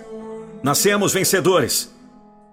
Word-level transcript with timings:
Nascemos 0.63 1.13
vencedores. 1.13 1.93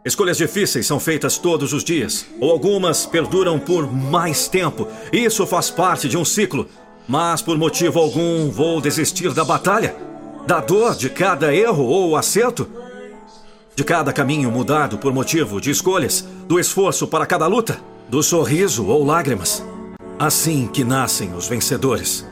Escolhas 0.04 0.36
difíceis 0.36 0.86
são 0.86 0.98
feitas 0.98 1.38
todos 1.38 1.72
os 1.72 1.84
dias, 1.84 2.26
ou 2.40 2.50
algumas 2.50 3.06
perduram 3.06 3.58
por 3.58 3.90
mais 3.90 4.48
tempo. 4.48 4.88
Isso 5.12 5.46
faz 5.46 5.70
parte 5.70 6.08
de 6.08 6.16
um 6.16 6.24
ciclo. 6.24 6.68
Mas 7.06 7.40
por 7.40 7.56
motivo 7.56 8.00
algum 8.00 8.50
vou 8.50 8.80
desistir 8.80 9.32
da 9.32 9.44
batalha? 9.44 9.94
Da 10.46 10.60
dor 10.60 10.94
de 10.94 11.08
cada 11.08 11.54
erro 11.54 11.84
ou 11.84 12.16
acerto? 12.16 12.83
De 13.76 13.82
cada 13.82 14.12
caminho 14.12 14.52
mudado 14.52 14.98
por 14.98 15.12
motivo 15.12 15.60
de 15.60 15.70
escolhas, 15.70 16.24
do 16.46 16.60
esforço 16.60 17.08
para 17.08 17.26
cada 17.26 17.48
luta, 17.48 17.80
do 18.08 18.22
sorriso 18.22 18.86
ou 18.86 19.04
lágrimas. 19.04 19.64
Assim 20.16 20.68
que 20.68 20.84
nascem 20.84 21.34
os 21.34 21.48
vencedores. 21.48 22.24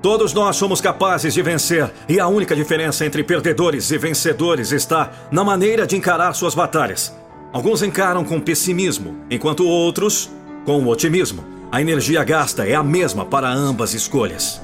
Todos 0.00 0.32
nós 0.32 0.56
somos 0.56 0.80
capazes 0.80 1.34
de 1.34 1.42
vencer, 1.42 1.92
e 2.08 2.18
a 2.18 2.28
única 2.28 2.56
diferença 2.56 3.04
entre 3.04 3.22
perdedores 3.22 3.90
e 3.90 3.98
vencedores 3.98 4.72
está 4.72 5.12
na 5.30 5.44
maneira 5.44 5.86
de 5.86 5.96
encarar 5.96 6.32
suas 6.34 6.54
batalhas. 6.54 7.14
Alguns 7.52 7.82
encaram 7.82 8.24
com 8.24 8.40
pessimismo, 8.40 9.16
enquanto 9.30 9.66
outros 9.66 10.30
com 10.64 10.86
otimismo. 10.86 11.44
A 11.70 11.80
energia 11.82 12.24
gasta 12.24 12.66
é 12.66 12.74
a 12.74 12.82
mesma 12.82 13.26
para 13.26 13.50
ambas 13.50 13.92
escolhas. 13.92 14.62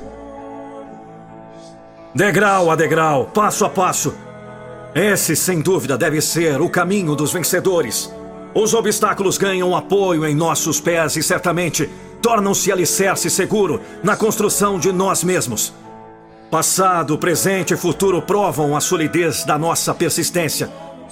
Degrau 2.15 2.71
a 2.71 2.77
degrau, 2.77 3.27
passo 3.27 3.65
a 3.65 3.69
passo, 3.69 4.15
esse, 4.95 5.37
sem 5.37 5.61
dúvida, 5.61 5.97
deve 5.97 6.21
ser 6.21 6.61
o 6.61 6.69
caminho 6.69 7.15
dos 7.15 7.33
vencedores. 7.33 8.13
Os 8.55 8.75
obstáculos 8.75 9.39
ganham 9.39 9.77
apoio 9.77 10.27
em 10.27 10.35
nossos 10.35 10.81
pés 10.81 11.17
e 11.17 11.23
certamente 11.23 11.89
tornam-se 12.21 12.73
alicerce 12.73 13.31
seguro 13.31 13.81
na 14.03 14.17
construção 14.17 14.79
de 14.79 14.93
nós 14.93 15.23
mesmos. 15.23 15.73
Passado, 16.51 17.17
presente 17.17 17.75
e 17.75 17.77
futuro 17.77 18.21
provam 18.21 18.77
a 18.77 18.81
solidez 18.81 19.45
da 19.45 19.57
nossa 19.57 19.95
persistência. 19.95 20.69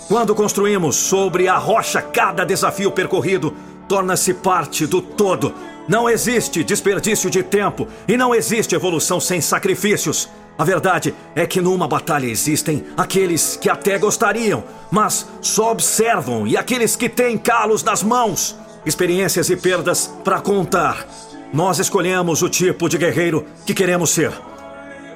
Quando 0.08 0.34
construímos 0.34 0.96
sobre 0.96 1.46
a 1.46 1.56
rocha 1.56 2.02
cada 2.02 2.44
desafio 2.44 2.90
percorrido, 2.90 3.54
torna-se 3.88 4.34
parte 4.34 4.84
do 4.84 5.00
todo. 5.00 5.54
Não 5.86 6.10
existe 6.10 6.64
desperdício 6.64 7.30
de 7.30 7.42
tempo 7.42 7.86
e 8.08 8.16
não 8.16 8.34
existe 8.34 8.74
evolução 8.74 9.20
sem 9.20 9.40
sacrifícios. 9.40 10.28
A 10.58 10.64
verdade 10.64 11.14
é 11.36 11.46
que 11.46 11.60
numa 11.60 11.86
batalha 11.86 12.26
existem 12.26 12.84
aqueles 12.96 13.56
que 13.56 13.70
até 13.70 13.96
gostariam, 13.96 14.64
mas 14.90 15.24
só 15.40 15.70
observam, 15.70 16.48
e 16.48 16.56
aqueles 16.56 16.96
que 16.96 17.08
têm 17.08 17.38
calos 17.38 17.84
nas 17.84 18.02
mãos, 18.02 18.56
experiências 18.84 19.48
e 19.50 19.56
perdas 19.56 20.12
para 20.24 20.40
contar. 20.40 21.06
Nós 21.52 21.78
escolhemos 21.78 22.42
o 22.42 22.48
tipo 22.48 22.88
de 22.88 22.98
guerreiro 22.98 23.46
que 23.64 23.72
queremos 23.72 24.10
ser. 24.10 24.32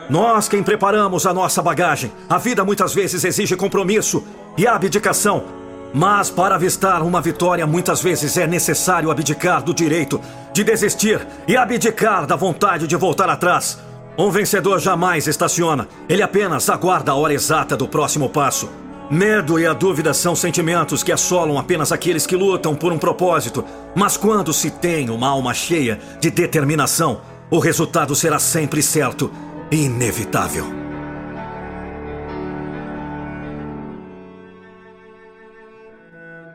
Nós 0.08 0.48
quem 0.48 0.62
preparamos 0.62 1.26
a 1.26 1.34
nossa 1.34 1.60
bagagem. 1.60 2.12
A 2.28 2.38
vida 2.38 2.64
muitas 2.64 2.94
vezes 2.94 3.25
exige 3.25 3.56
compromisso 3.56 4.25
e 4.56 4.64
abdicação. 4.64 5.44
Mas 5.92 6.31
para 6.31 6.54
avistar 6.54 7.02
uma 7.02 7.20
vitória, 7.20 7.66
muitas 7.66 8.00
vezes 8.00 8.36
é 8.36 8.47
necessário 8.47 9.10
abdicar 9.10 9.62
do 9.62 9.75
direito 9.75 10.20
de 10.52 10.62
desistir 10.62 11.26
e 11.48 11.56
abdicar 11.56 12.26
da 12.26 12.36
vontade 12.36 12.86
de 12.86 12.97
voltar 12.97 13.28
atrás. 13.28 13.78
Um 14.17 14.31
vencedor 14.31 14.78
jamais 14.78 15.27
estaciona. 15.27 15.89
Ele 16.09 16.23
apenas 16.23 16.69
aguarda 16.69 17.12
a 17.12 17.15
hora 17.15 17.33
exata 17.33 17.77
do 17.77 17.89
próximo 17.89 18.28
passo. 18.28 18.71
Medo 19.11 19.59
e 19.59 19.67
a 19.67 19.73
dúvida 19.73 20.12
são 20.12 20.37
sentimentos 20.37 21.03
que 21.03 21.12
assolam 21.12 21.59
apenas 21.59 21.93
aqueles 21.93 22.27
que 22.27 22.37
lutam 22.37 22.75
por 22.75 22.93
um 22.93 22.99
propósito. 22.99 23.65
Mas 23.95 24.17
quando 24.17 24.53
se 24.53 24.71
tem 24.71 25.09
uma 25.09 25.28
alma 25.28 25.55
cheia 25.55 25.99
de 26.21 26.31
determinação, 26.31 27.23
o 27.50 27.59
resultado 27.59 28.15
será 28.15 28.39
sempre 28.39 28.83
certo 28.83 29.31
e 29.71 29.84
inevitável. 29.84 30.67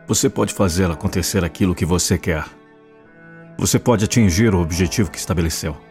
Você 0.08 0.30
pode 0.30 0.54
fazer 0.54 0.90
acontecer 0.90 1.44
aquilo 1.44 1.76
que 1.76 1.86
você 1.86 2.18
quer. 2.18 2.46
Você 3.58 3.78
pode 3.78 4.06
atingir 4.06 4.54
o 4.54 4.62
objetivo 4.62 5.12
que 5.12 5.18
estabeleceu. 5.18 5.87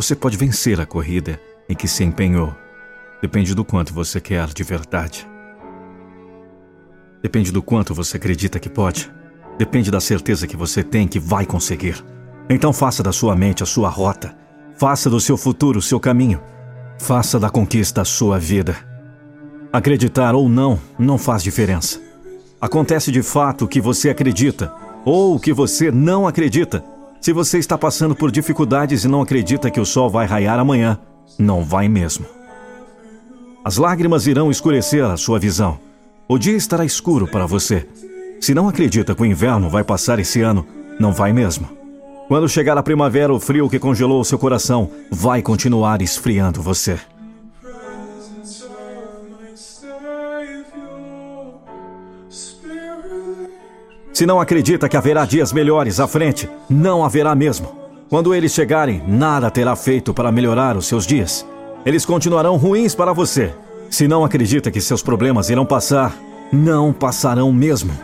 Você 0.00 0.16
pode 0.16 0.34
vencer 0.38 0.80
a 0.80 0.86
corrida 0.86 1.38
em 1.68 1.74
que 1.74 1.86
se 1.86 2.02
empenhou. 2.02 2.56
Depende 3.20 3.54
do 3.54 3.62
quanto 3.62 3.92
você 3.92 4.18
quer 4.18 4.46
de 4.46 4.62
verdade. 4.62 5.28
Depende 7.22 7.52
do 7.52 7.62
quanto 7.62 7.92
você 7.92 8.16
acredita 8.16 8.58
que 8.58 8.70
pode. 8.70 9.12
Depende 9.58 9.90
da 9.90 10.00
certeza 10.00 10.46
que 10.46 10.56
você 10.56 10.82
tem 10.82 11.06
que 11.06 11.20
vai 11.20 11.44
conseguir. 11.44 12.02
Então 12.48 12.72
faça 12.72 13.02
da 13.02 13.12
sua 13.12 13.36
mente 13.36 13.62
a 13.62 13.66
sua 13.66 13.90
rota. 13.90 14.34
Faça 14.78 15.10
do 15.10 15.20
seu 15.20 15.36
futuro 15.36 15.80
o 15.80 15.82
seu 15.82 16.00
caminho. 16.00 16.40
Faça 16.98 17.38
da 17.38 17.50
conquista 17.50 18.00
a 18.00 18.04
sua 18.06 18.38
vida. 18.38 18.74
Acreditar 19.70 20.34
ou 20.34 20.48
não 20.48 20.80
não 20.98 21.18
faz 21.18 21.42
diferença. 21.42 22.00
Acontece 22.58 23.12
de 23.12 23.22
fato 23.22 23.66
o 23.66 23.68
que 23.68 23.82
você 23.82 24.08
acredita 24.08 24.72
ou 25.04 25.36
o 25.36 25.38
que 25.38 25.52
você 25.52 25.90
não 25.90 26.26
acredita. 26.26 26.82
Se 27.20 27.34
você 27.34 27.58
está 27.58 27.76
passando 27.76 28.16
por 28.16 28.30
dificuldades 28.30 29.04
e 29.04 29.08
não 29.08 29.20
acredita 29.20 29.70
que 29.70 29.78
o 29.78 29.84
sol 29.84 30.08
vai 30.08 30.26
raiar 30.26 30.58
amanhã, 30.58 30.98
não 31.38 31.62
vai 31.62 31.86
mesmo. 31.86 32.24
As 33.62 33.76
lágrimas 33.76 34.26
irão 34.26 34.50
escurecer 34.50 35.04
a 35.04 35.18
sua 35.18 35.38
visão. 35.38 35.78
O 36.26 36.38
dia 36.38 36.56
estará 36.56 36.82
escuro 36.82 37.26
para 37.26 37.44
você. 37.44 37.86
Se 38.40 38.54
não 38.54 38.68
acredita 38.68 39.14
que 39.14 39.20
o 39.20 39.26
inverno 39.26 39.68
vai 39.68 39.84
passar 39.84 40.18
esse 40.18 40.40
ano, 40.40 40.66
não 40.98 41.12
vai 41.12 41.30
mesmo. 41.30 41.68
Quando 42.26 42.48
chegar 42.48 42.78
a 42.78 42.82
primavera, 42.82 43.34
o 43.34 43.40
frio 43.40 43.68
que 43.68 43.78
congelou 43.78 44.24
seu 44.24 44.38
coração 44.38 44.90
vai 45.10 45.42
continuar 45.42 46.00
esfriando 46.00 46.62
você. 46.62 46.98
Se 54.20 54.26
não 54.26 54.38
acredita 54.38 54.86
que 54.86 54.98
haverá 54.98 55.24
dias 55.24 55.50
melhores 55.50 55.98
à 55.98 56.06
frente, 56.06 56.46
não 56.68 57.02
haverá 57.02 57.34
mesmo. 57.34 57.74
Quando 58.10 58.34
eles 58.34 58.52
chegarem, 58.52 59.02
nada 59.08 59.50
terá 59.50 59.74
feito 59.74 60.12
para 60.12 60.30
melhorar 60.30 60.76
os 60.76 60.84
seus 60.84 61.06
dias. 61.06 61.46
Eles 61.86 62.04
continuarão 62.04 62.58
ruins 62.58 62.94
para 62.94 63.14
você. 63.14 63.50
Se 63.88 64.06
não 64.06 64.22
acredita 64.22 64.70
que 64.70 64.78
seus 64.78 65.02
problemas 65.02 65.48
irão 65.48 65.64
passar, 65.64 66.14
não 66.52 66.92
passarão 66.92 67.50
mesmo. 67.50 67.94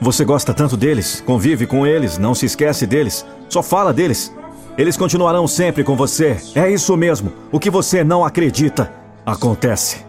Você 0.00 0.24
gosta 0.24 0.52
tanto 0.52 0.76
deles, 0.76 1.22
convive 1.24 1.64
com 1.64 1.86
eles, 1.86 2.18
não 2.18 2.34
se 2.34 2.44
esquece 2.44 2.88
deles, 2.88 3.24
só 3.48 3.62
fala 3.62 3.92
deles. 3.92 4.34
Eles 4.76 4.96
continuarão 4.96 5.46
sempre 5.46 5.84
com 5.84 5.94
você. 5.94 6.36
É 6.56 6.68
isso 6.68 6.96
mesmo. 6.96 7.32
O 7.52 7.60
que 7.60 7.70
você 7.70 8.02
não 8.02 8.24
acredita 8.24 8.92
acontece. 9.24 10.04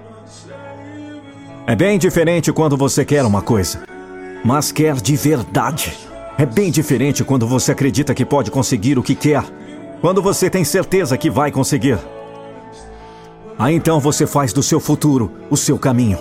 É 1.67 1.75
bem 1.75 1.99
diferente 1.99 2.51
quando 2.51 2.75
você 2.75 3.05
quer 3.05 3.23
uma 3.23 3.43
coisa 3.43 3.93
mas 4.45 4.71
quer 4.71 4.93
de 5.01 5.15
verdade. 5.15 5.97
É 6.37 6.45
bem 6.45 6.69
diferente 6.69 7.23
quando 7.23 7.47
você 7.47 7.71
acredita 7.71 8.13
que 8.13 8.23
pode 8.23 8.51
conseguir 8.51 8.99
o 8.99 9.01
que 9.01 9.15
quer, 9.15 9.43
quando 10.01 10.21
você 10.21 10.51
tem 10.51 10.63
certeza 10.63 11.17
que 11.17 11.31
vai 11.31 11.51
conseguir. 11.51 11.97
Aí 13.57 13.73
então 13.73 13.99
você 13.99 14.27
faz 14.27 14.53
do 14.53 14.61
seu 14.61 14.79
futuro 14.79 15.31
o 15.49 15.57
seu 15.57 15.79
caminho. 15.79 16.19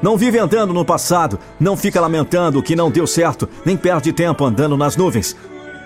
Não 0.00 0.16
vive 0.16 0.38
andando 0.38 0.72
no 0.72 0.86
passado, 0.86 1.38
não 1.60 1.76
fica 1.76 2.00
lamentando 2.00 2.58
o 2.58 2.62
que 2.62 2.74
não 2.74 2.90
deu 2.90 3.06
certo, 3.06 3.46
nem 3.62 3.76
perde 3.76 4.10
tempo 4.10 4.42
andando 4.42 4.76
nas 4.76 4.96
nuvens, 4.96 5.36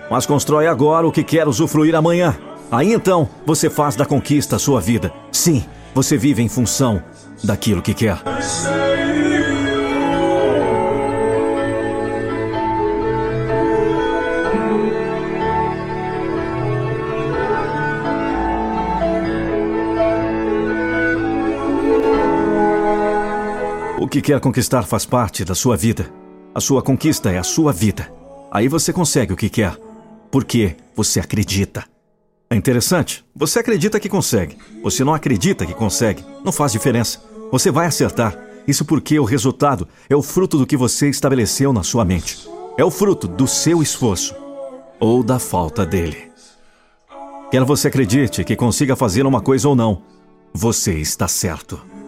mas 0.09 0.26
constrói 0.26 0.69
agora 0.69 1.09
o 1.09 1.12
que 1.12 1.25
quer 1.25 1.49
usufruir 1.49 1.97
amanhã. 1.97 2.37
Aí 2.70 2.93
então 2.93 3.29
você 3.44 3.69
faz 3.69 3.97
da 3.97 4.06
conquista 4.06 4.56
a 4.56 4.61
sua 4.61 4.81
vida. 4.81 5.12
Sim, 5.32 5.64
você 5.93 6.17
vive 6.17 6.41
em 6.41 6.49
função 6.49 7.03
daquilo 7.43 7.82
que 7.82 7.94
quer. 7.94 8.23
O 24.00 24.08
que 24.08 24.23
quer 24.23 24.41
conquistar 24.41 24.85
faz 24.85 25.05
parte 25.05 25.44
da 25.44 25.55
sua 25.55 25.76
vida. 25.76 26.11
A 26.55 26.61
sua 26.61 26.81
conquista 26.81 27.31
é 27.31 27.37
a 27.37 27.43
sua 27.43 27.70
vida. 27.70 28.11
Aí 28.50 28.67
você 28.67 28.94
consegue 28.94 29.35
o 29.35 29.37
que 29.37 29.50
quer. 29.50 29.76
Porque 30.31 30.75
você 30.97 31.20
acredita. 31.20 31.85
É 32.49 32.56
interessante. 32.56 33.23
Você 33.37 33.58
acredita 33.58 34.00
que 34.00 34.08
consegue. 34.08 34.56
Você 34.82 35.05
não 35.05 35.12
acredita 35.12 35.67
que 35.67 35.75
consegue. 35.75 36.25
Não 36.43 36.50
faz 36.50 36.73
diferença. 36.73 37.23
Você 37.52 37.70
vai 37.70 37.85
acertar. 37.85 38.35
Isso 38.67 38.87
porque 38.87 39.20
o 39.20 39.25
resultado 39.25 39.87
é 40.08 40.17
o 40.17 40.23
fruto 40.23 40.56
do 40.56 40.67
que 40.67 40.79
você 40.79 41.11
estabeleceu 41.11 41.70
na 41.70 41.82
sua 41.82 42.02
mente. 42.02 42.49
É 42.79 42.85
o 42.85 42.91
fruto 42.91 43.29
do 43.29 43.47
seu 43.47 43.82
esforço 43.82 44.35
ou 44.99 45.23
da 45.23 45.38
falta 45.38 45.85
dele. 45.85 46.32
Quer 47.50 47.64
você 47.64 47.88
acredite 47.88 48.44
que 48.44 48.56
consiga 48.56 48.97
fazer 48.97 49.26
uma 49.26 49.43
coisa 49.43 49.69
ou 49.69 49.76
não, 49.76 50.00
você 50.55 50.94
está 50.94 51.29
certo. 51.29 52.00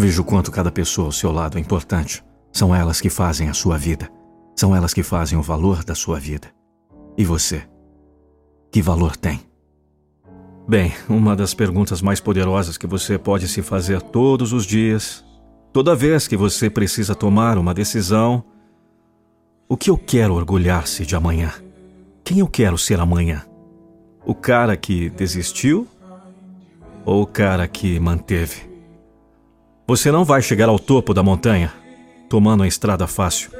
Vejo 0.00 0.22
quanto 0.22 0.52
cada 0.52 0.70
pessoa 0.70 1.08
ao 1.08 1.12
seu 1.12 1.32
lado 1.32 1.58
é 1.58 1.60
importante. 1.60 2.24
São 2.52 2.72
elas 2.72 3.00
que 3.00 3.10
fazem 3.10 3.48
a 3.48 3.54
sua 3.54 3.76
vida. 3.76 4.08
São 4.54 4.74
elas 4.74 4.94
que 4.94 5.02
fazem 5.02 5.36
o 5.36 5.42
valor 5.42 5.82
da 5.82 5.94
sua 5.94 6.20
vida. 6.20 6.48
E 7.16 7.24
você? 7.24 7.68
Que 8.70 8.80
valor 8.80 9.16
tem? 9.16 9.40
Bem, 10.68 10.92
uma 11.08 11.34
das 11.34 11.52
perguntas 11.52 12.00
mais 12.00 12.20
poderosas 12.20 12.78
que 12.78 12.86
você 12.86 13.18
pode 13.18 13.48
se 13.48 13.60
fazer 13.60 14.00
todos 14.00 14.52
os 14.52 14.64
dias, 14.64 15.24
toda 15.72 15.96
vez 15.96 16.28
que 16.28 16.36
você 16.36 16.70
precisa 16.70 17.14
tomar 17.14 17.58
uma 17.58 17.74
decisão, 17.74 18.44
o 19.68 19.76
que 19.76 19.90
eu 19.90 19.98
quero 19.98 20.34
orgulhar-se 20.34 21.04
de 21.04 21.16
amanhã? 21.16 21.52
Quem 22.22 22.38
eu 22.38 22.46
quero 22.46 22.78
ser 22.78 23.00
amanhã? 23.00 23.44
O 24.24 24.34
cara 24.34 24.76
que 24.76 25.10
desistiu 25.10 25.88
ou 27.04 27.22
o 27.22 27.26
cara 27.26 27.66
que 27.66 27.98
manteve? 27.98 28.67
Você 29.88 30.12
não 30.12 30.22
vai 30.22 30.42
chegar 30.42 30.68
ao 30.68 30.78
topo 30.78 31.14
da 31.14 31.22
montanha 31.22 31.72
tomando 32.28 32.62
a 32.62 32.68
estrada 32.68 33.06
fácil. 33.06 33.50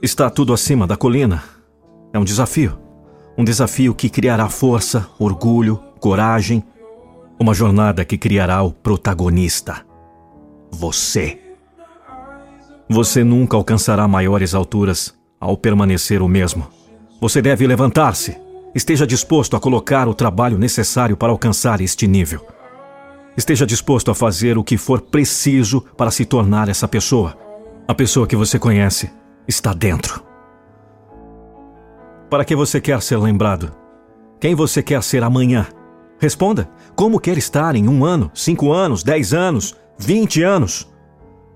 Está 0.00 0.30
tudo 0.30 0.54
acima 0.54 0.86
da 0.86 0.96
colina. 0.96 1.44
É 2.14 2.18
um 2.18 2.24
desafio. 2.24 2.78
Um 3.36 3.44
desafio 3.44 3.94
que 3.94 4.08
criará 4.08 4.48
força, 4.48 5.06
orgulho, 5.18 5.78
coragem. 6.00 6.64
Uma 7.38 7.52
jornada 7.52 8.06
que 8.06 8.16
criará 8.16 8.62
o 8.62 8.72
protagonista. 8.72 9.84
Você. 10.70 11.38
Você 12.88 13.22
nunca 13.22 13.54
alcançará 13.54 14.08
maiores 14.08 14.54
alturas 14.54 15.14
ao 15.38 15.58
permanecer 15.58 16.22
o 16.22 16.28
mesmo. 16.28 16.66
Você 17.20 17.42
deve 17.42 17.66
levantar-se. 17.66 18.34
Esteja 18.74 19.06
disposto 19.06 19.56
a 19.56 19.60
colocar 19.60 20.08
o 20.08 20.14
trabalho 20.14 20.56
necessário 20.56 21.18
para 21.18 21.32
alcançar 21.32 21.82
este 21.82 22.06
nível. 22.06 22.53
Esteja 23.36 23.66
disposto 23.66 24.10
a 24.10 24.14
fazer 24.14 24.56
o 24.56 24.62
que 24.62 24.76
for 24.76 25.00
preciso 25.00 25.80
para 25.96 26.10
se 26.10 26.24
tornar 26.24 26.68
essa 26.68 26.86
pessoa. 26.86 27.36
A 27.86 27.94
pessoa 27.94 28.26
que 28.26 28.36
você 28.36 28.58
conhece 28.58 29.10
está 29.46 29.72
dentro. 29.72 30.22
Para 32.30 32.44
que 32.44 32.54
você 32.54 32.80
quer 32.80 33.02
ser 33.02 33.18
lembrado? 33.18 33.72
Quem 34.40 34.54
você 34.54 34.82
quer 34.82 35.02
ser 35.02 35.22
amanhã? 35.22 35.66
Responda. 36.18 36.70
Como 36.94 37.18
quer 37.18 37.36
estar 37.36 37.74
em 37.74 37.88
um 37.88 38.04
ano, 38.04 38.30
cinco 38.32 38.72
anos, 38.72 39.02
dez 39.02 39.34
anos, 39.34 39.74
vinte 39.98 40.42
anos? 40.42 40.90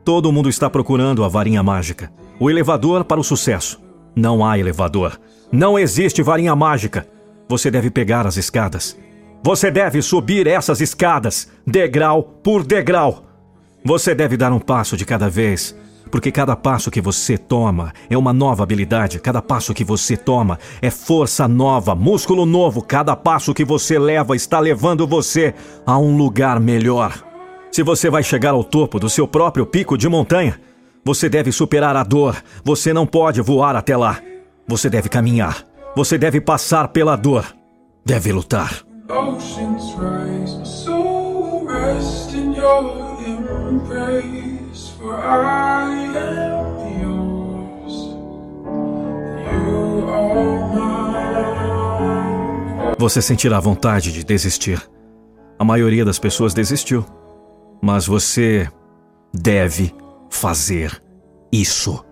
Todo 0.05 0.33
mundo 0.33 0.49
está 0.49 0.69
procurando 0.69 1.25
a 1.25 1.29
varinha 1.29 1.63
mágica. 1.63 2.13
O 2.41 2.51
elevador 2.51 3.05
para 3.05 3.21
o 3.21 3.25
sucesso. 3.25 3.81
Não 4.17 4.45
há 4.45 4.59
elevador. 4.59 5.19
Não 5.53 5.79
existe 5.79 6.23
varinha 6.23 6.57
mágica. 6.57 7.07
Você 7.49 7.71
deve 7.71 7.91
pegar 7.91 8.27
as 8.27 8.37
escadas. 8.37 8.99
Você 9.43 9.71
deve 9.71 10.03
subir 10.03 10.47
essas 10.47 10.81
escadas, 10.81 11.49
degrau 11.67 12.23
por 12.23 12.65
degrau. 12.65 13.25
Você 13.85 14.15
deve 14.15 14.37
dar 14.37 14.53
um 14.53 14.59
passo 14.59 14.97
de 14.97 15.05
cada 15.05 15.31
vez, 15.31 15.75
porque 16.11 16.33
cada 16.33 16.57
passo 16.57 16.91
que 16.91 17.01
você 17.01 17.39
toma 17.39 17.93
é 18.11 18.19
uma 18.19 18.33
nova 18.33 18.65
habilidade, 18.65 19.21
cada 19.21 19.41
passo 19.41 19.73
que 19.73 19.85
você 19.85 20.17
toma 20.17 20.59
é 20.83 20.91
força 20.91 21.47
nova, 21.47 21.95
músculo 21.95 22.45
novo, 22.45 22.83
cada 22.83 23.15
passo 23.15 23.55
que 23.55 23.65
você 23.65 23.99
leva 23.99 24.35
está 24.35 24.59
levando 24.59 25.07
você 25.07 25.55
a 25.87 25.97
um 25.99 26.17
lugar 26.17 26.59
melhor. 26.59 27.25
Se 27.71 27.83
você 27.83 28.11
vai 28.11 28.25
chegar 28.25 28.51
ao 28.51 28.65
topo 28.65 28.99
do 28.99 29.09
seu 29.09 29.29
próprio 29.29 29.65
pico 29.65 29.97
de 29.97 30.09
montanha, 30.09 30.59
você 31.05 31.29
deve 31.29 31.53
superar 31.53 31.97
a 31.97 32.03
dor, 32.03 32.37
você 32.65 32.93
não 32.93 33.07
pode 33.07 33.41
voar 33.41 33.77
até 33.77 33.97
lá. 33.97 34.21
Você 34.67 34.91
deve 34.91 35.09
caminhar, 35.09 35.65
você 35.95 36.19
deve 36.19 36.41
passar 36.41 36.89
pela 36.89 37.17
dor, 37.17 37.47
deve 38.05 38.33
lutar. 38.33 38.88
Oceans 39.11 39.95
rise, 39.95 40.63
soul 40.67 41.67
rest 41.67 42.35
in 42.35 42.53
your 42.53 43.17
embrace, 43.27 44.91
for 44.99 45.15
I 45.15 46.15
am 46.15 47.01
yours. 47.01 47.95
You 49.51 50.07
are 50.11 50.69
mine. 50.75 50.99
Você 52.99 53.23
sentirá 53.23 53.59
vontade 53.59 54.13
de 54.13 54.23
desistir. 54.23 54.79
A 55.59 55.65
maioria 55.65 56.05
das 56.05 56.19
pessoas 56.19 56.53
desistiu. 56.53 57.03
Mas 57.81 58.07
você 58.07 58.71
deve 59.33 59.95
fazer 60.29 61.03
isso. 61.51 62.05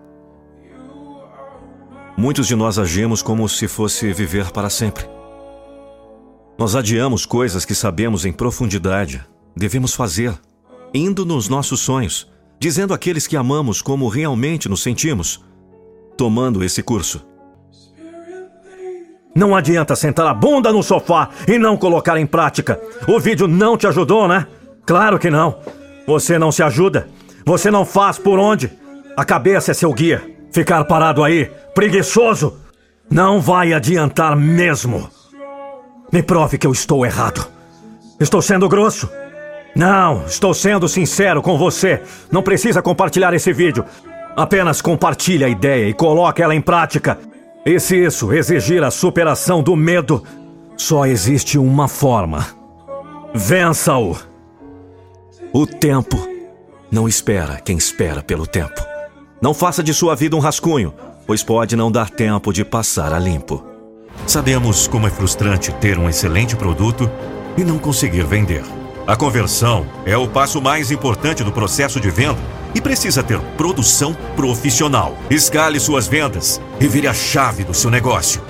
Muitos 2.17 2.47
de 2.47 2.55
nós 2.55 2.79
agimos 2.79 3.21
como 3.21 3.47
se 3.47 3.67
fosse 3.67 4.11
viver 4.11 4.51
para 4.51 4.71
sempre. 4.71 5.16
Nós 6.57 6.75
adiamos 6.75 7.23
coisas 7.23 7.65
que 7.65 7.75
sabemos 7.75 8.25
em 8.25 8.31
profundidade, 8.31 9.23
devemos 9.55 9.93
fazer, 9.93 10.33
indo 10.91 11.23
nos 11.23 11.47
nossos 11.47 11.79
sonhos, 11.79 12.27
dizendo 12.59 12.95
àqueles 12.95 13.27
que 13.27 13.37
amamos 13.37 13.79
como 13.79 14.07
realmente 14.07 14.67
nos 14.67 14.81
sentimos, 14.81 15.43
tomando 16.17 16.63
esse 16.63 16.81
curso. 16.81 17.23
Não 19.35 19.55
adianta 19.55 19.95
sentar 19.95 20.25
a 20.25 20.33
bunda 20.33 20.73
no 20.73 20.81
sofá 20.81 21.29
e 21.47 21.59
não 21.59 21.77
colocar 21.77 22.17
em 22.17 22.25
prática. 22.25 22.81
O 23.07 23.19
vídeo 23.19 23.47
não 23.47 23.77
te 23.77 23.85
ajudou, 23.85 24.27
né? 24.27 24.47
Claro 24.83 25.19
que 25.19 25.29
não. 25.29 25.59
Você 26.07 26.39
não 26.39 26.51
se 26.51 26.63
ajuda. 26.63 27.07
Você 27.45 27.69
não 27.69 27.85
faz 27.85 28.17
por 28.17 28.39
onde. 28.39 28.71
A 29.15 29.23
cabeça 29.23 29.69
é 29.69 29.73
seu 29.75 29.93
guia. 29.93 30.23
Ficar 30.51 30.85
parado 30.85 31.23
aí, 31.23 31.51
preguiçoso, 31.75 32.57
não 33.11 33.39
vai 33.39 33.73
adiantar 33.73 34.35
mesmo. 34.35 35.07
Me 36.11 36.23
prove 36.23 36.57
que 36.57 36.65
eu 36.65 36.71
estou 36.71 37.05
errado. 37.05 37.47
Estou 38.19 38.41
sendo 38.41 38.69
grosso? 38.69 39.09
Não, 39.75 40.25
estou 40.25 40.53
sendo 40.53 40.87
sincero 40.87 41.41
com 41.41 41.57
você. 41.57 42.01
Não 42.31 42.41
precisa 42.41 42.81
compartilhar 42.81 43.33
esse 43.33 43.53
vídeo. 43.53 43.85
Apenas 44.35 44.81
compartilhe 44.81 45.43
a 45.43 45.49
ideia 45.49 45.89
e 45.89 45.93
coloque 45.93 46.41
ela 46.41 46.55
em 46.55 46.61
prática. 46.61 47.19
E 47.65 47.79
se 47.79 47.97
isso 47.97 48.31
exigir 48.31 48.83
a 48.83 48.89
superação 48.89 49.61
do 49.61 49.75
medo, 49.75 50.23
só 50.77 51.05
existe 51.05 51.57
uma 51.57 51.87
forma. 51.87 52.47
Vença-o. 53.33 54.15
O 55.51 55.67
tempo 55.67 56.17
não 56.89 57.07
espera 57.07 57.59
quem 57.59 57.77
espera 57.77 58.23
pelo 58.23 58.47
tempo. 58.47 58.81
Não 59.41 59.53
faça 59.53 59.83
de 59.83 59.93
sua 59.93 60.15
vida 60.15 60.35
um 60.35 60.39
rascunho, 60.39 60.93
pois 61.25 61.43
pode 61.43 61.75
não 61.75 61.91
dar 61.91 62.09
tempo 62.09 62.53
de 62.53 62.63
passar 62.63 63.13
a 63.13 63.19
limpo. 63.19 63.66
Sabemos 64.27 64.87
como 64.87 65.07
é 65.07 65.09
frustrante 65.09 65.71
ter 65.71 65.97
um 65.97 66.09
excelente 66.09 66.53
produto 66.53 67.09
e 67.57 67.63
não 67.63 67.79
conseguir 67.79 68.25
vender. 68.25 68.61
A 69.07 69.15
conversão 69.15 69.87
é 70.05 70.17
o 70.17 70.27
passo 70.27 70.61
mais 70.61 70.91
importante 70.91 71.45
do 71.45 71.51
processo 71.51 71.97
de 71.97 72.09
venda 72.09 72.37
e 72.75 72.81
precisa 72.81 73.23
ter 73.23 73.39
produção 73.55 74.13
profissional. 74.35 75.17
Escale 75.29 75.79
suas 75.79 76.09
vendas 76.09 76.59
e 76.77 76.87
vire 76.87 77.07
a 77.07 77.13
chave 77.13 77.63
do 77.63 77.73
seu 77.73 77.89
negócio. 77.89 78.41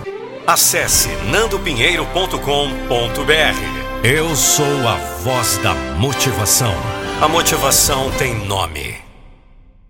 Acesse 0.48 1.10
nandopinheiro.com.br. 1.29 4.03
Eu 4.03 4.36
sou 4.36 4.88
a 4.88 4.96
voz 5.24 5.60
da 5.60 5.75
motivação. 6.00 6.74
A 7.22 7.27
motivação 7.27 8.10
tem 8.17 8.34
nome. 8.48 9.07